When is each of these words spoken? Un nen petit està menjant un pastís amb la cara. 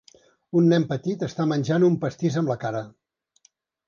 Un 0.59 0.69
nen 0.69 0.85
petit 0.93 1.25
està 1.27 1.45
menjant 1.51 1.85
un 1.89 1.97
pastís 2.05 2.39
amb 2.43 2.53
la 2.53 2.57
cara. 2.65 2.81